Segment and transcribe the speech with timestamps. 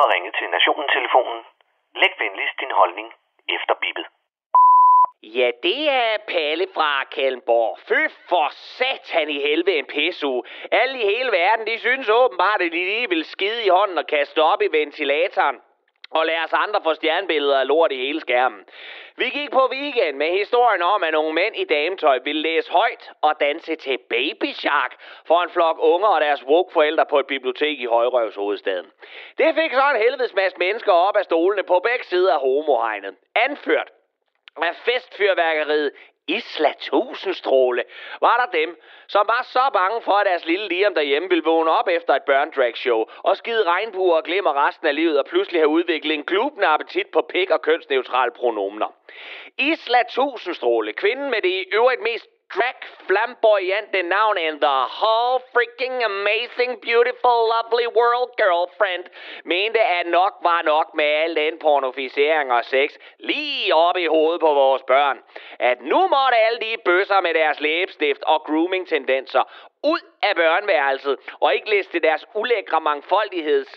[0.00, 1.40] har ringet til Nationen-telefonen.
[2.00, 3.08] Læg venligst din holdning
[3.56, 4.06] efter bippet.
[5.22, 7.78] Ja, det er Palle fra Kalmborg.
[7.88, 10.26] Fy for satan i helvede en pisse
[10.72, 14.06] Alle i hele verden, de synes åbenbart, at de lige vil skide i hånden og
[14.06, 15.60] kaste op i ventilatoren.
[16.10, 18.64] Og lad os andre få stjernebilleder af lort i hele skærmen.
[19.16, 23.10] Vi gik på weekend med historien om, at nogle mænd i dametøj ville læse højt
[23.22, 24.94] og danse til Baby Shark
[25.26, 28.86] for en flok unger og deres woke-forældre på et bibliotek i Højrøvs hovedstaden.
[29.38, 33.14] Det fik så en helvedes masse mennesker op af stolene på begge sider af homohegnet.
[33.34, 33.90] Anført
[34.62, 35.92] af festfyrværkeriet
[36.28, 37.84] Isla Tusindstråle,
[38.20, 41.70] var der dem, som var så bange for, at deres lille Liam derhjemme ville vågne
[41.70, 45.68] op efter et børndragshow og skide regnbuer og glemmer resten af livet og pludselig have
[45.68, 48.94] udviklet en glubende appetit på pik og kønsneutrale pronomener.
[49.58, 55.96] Isla Tusindstråle, kvinden med det i øvrigt mest crack flamboyante navn in the whole freaking
[56.12, 59.04] amazing, beautiful, lovely world girlfriend,
[59.44, 62.88] mente at nok var nok med al den pornofisering og sex
[63.18, 65.18] lige op i hovedet på vores børn.
[65.58, 69.42] At nu måtte alle de bøsser med deres læbestift og grooming-tendenser
[69.84, 73.76] ud af børneværelset og ikke liste deres ulækre mangfoldigheds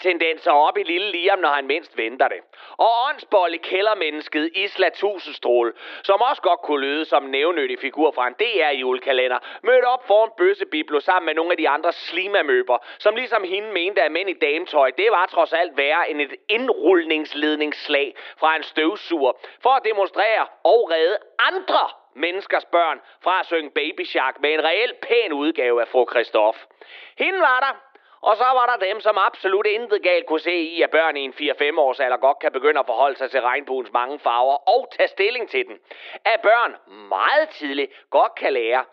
[0.00, 2.40] tendenser op i lille Liam, når han mindst venter det.
[2.76, 5.72] Og åndsbolle kældermennesket Isla Tusindstråle,
[6.02, 10.30] som også godt kunne lyde som en nævnyttig figur fra en DR-julekalender, mødte op foran
[10.36, 14.32] bøssebiblo sammen med nogle af de andre slimamøber, som ligesom hende mente, at mænd i
[14.32, 20.46] dametøj, det var trods alt værre end et indrulningsledningsslag fra en støvsuger, for at demonstrere
[20.64, 25.80] og redde andre menneskers børn fra at synge Baby Shark med en reelt pæn udgave
[25.80, 26.58] af fru Christoph.
[27.18, 27.87] Hende var der,
[28.20, 31.20] og så var der dem, som absolut intet galt kunne se i, at børn i
[31.20, 34.88] en 4-5 års alder godt kan begynde at forholde sig til regnbuens mange farver og
[34.96, 35.78] tage stilling til den.
[36.24, 36.76] At børn
[37.08, 38.84] meget tidligt godt kan lære,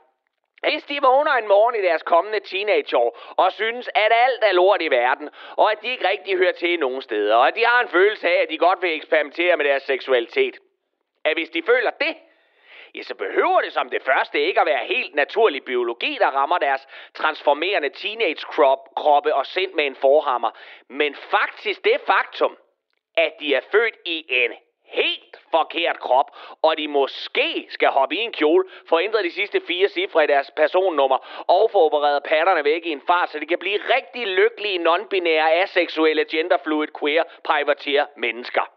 [0.62, 4.82] hvis de vågner en morgen i deres kommende teenageår og synes, at alt er lort
[4.82, 7.82] i verden, og at de ikke rigtig hører til nogen steder, og at de har
[7.82, 10.58] en følelse af, at de godt vil eksperimentere med deres seksualitet.
[11.26, 12.16] At hvis de føler det,
[12.98, 16.58] ja, så behøver det som det første ikke at være helt naturlig biologi, der rammer
[16.58, 20.52] deres transformerende teenage-kroppe og sind med en forhammer.
[20.88, 22.58] Men faktisk det faktum,
[23.18, 24.52] at de er født i en
[24.86, 26.32] helt forkert krop,
[26.62, 30.28] og de måske skal hoppe i en kjole, få ændret de sidste fire cifre i
[30.28, 34.28] deres personnummer, og få opereret patterne væk i en fart, så de kan blive rigtig
[34.28, 38.72] lykkelige, non-binære, aseksuelle, genderfluid, queer, privateer mennesker.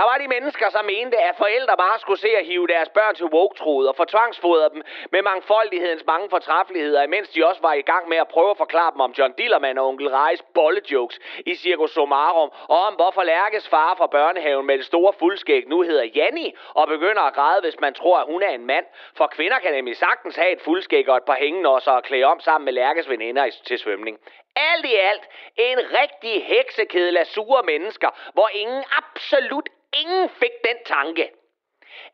[0.00, 3.14] Der var de mennesker, som mente, at forældre bare skulle se at hive deres børn
[3.14, 7.82] til woke og få tvangsfodret dem med mangfoldighedens mange fortræffeligheder, imens de også var i
[7.82, 11.54] gang med at prøve at forklare dem om John Dillermand og onkel Reis bollejokes i
[11.54, 16.04] Circus Somarum, og om hvorfor Lærkes far fra børnehaven med det store fuldskæg nu hedder
[16.04, 18.86] Janni, og begynder at græde, hvis man tror, at hun er en mand.
[19.16, 22.40] For kvinder kan nemlig sagtens have et fuldskæg og et par hængenåsser og klæde om
[22.40, 24.18] sammen med Lærkes veninder til svømning.
[24.56, 25.24] Alt i alt
[25.56, 31.30] en rigtig heksekedel af sure mennesker, hvor ingen absolut ingen fik den tanke,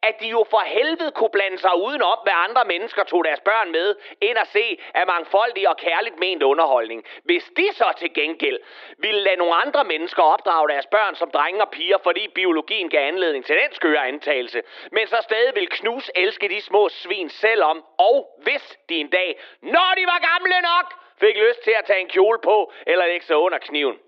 [0.03, 3.73] at de jo for helvede kunne blande sig udenom, hvad andre mennesker tog deres børn
[3.73, 7.05] med, ind at se af mangfoldig og kærligt ment underholdning.
[7.25, 8.59] Hvis de så til gengæld
[8.99, 13.09] ville lade nogle andre mennesker opdrage deres børn som drenge og piger, fordi biologien gav
[13.09, 14.63] anledning til den skøre antagelse,
[14.93, 19.41] men så stadig vil knus elske de små svin selvom, og hvis de en dag,
[19.63, 23.27] når de var gamle nok, fik lyst til at tage en kjole på eller lægge
[23.27, 23.99] sig under kniven.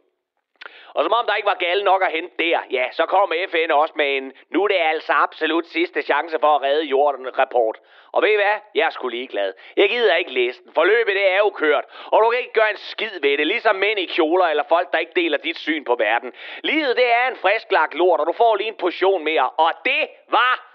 [0.98, 3.70] Og som om der ikke var galt nok at hente der, ja, så kom FN
[3.70, 7.78] også med en, nu er det altså absolut sidste chance for at redde jorden rapport.
[8.12, 8.56] Og ved I hvad?
[8.74, 9.52] Jeg er sgu ligeglad.
[9.76, 10.72] Jeg gider ikke læse den.
[10.74, 11.84] Forløbet det er jo kørt.
[12.06, 14.92] Og du kan ikke gøre en skid ved det, ligesom mænd i kjoler eller folk,
[14.92, 16.32] der ikke deler dit syn på verden.
[16.64, 19.48] Livet det er en frisklagt lort, og du får lige en portion mere.
[19.48, 20.68] Og det var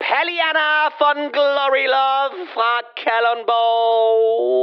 [0.00, 4.62] Palliana von Glory Love fra Kalundborg.